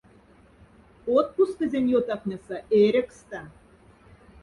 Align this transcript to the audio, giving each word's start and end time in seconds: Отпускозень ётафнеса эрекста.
Отпускозень 1.17 1.91
ётафнеса 1.99 2.57
эрекста. 2.79 3.41